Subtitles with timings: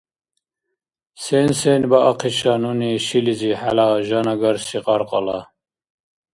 [1.23, 5.39] Сен–сен баахъиша нуни шилизи хӏела жанагарси кьаркьала?